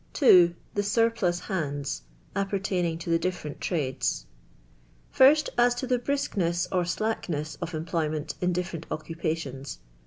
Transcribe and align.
II. 0.19 0.55
Tk€ 0.73 0.77
JSwrj)lus 1.13 1.41
Hands 1.41 2.01
appertaining 2.35 2.97
to 2.97 3.11
ihc 3.11 3.21
dif 3.21 3.43
ferent 3.43 3.59
trades. 3.59 4.25
Pint, 5.15 5.47
as 5.59 5.75
to 5.75 5.85
the 5.85 5.99
briskness 5.99 6.67
er 6.73 6.81
slackaets 6.85 7.55
of 7.61 7.75
en 7.75 7.85
pioynient 7.85 8.33
in 8.41 8.51
difierent 8.51 8.85
occupations. 8.89 9.77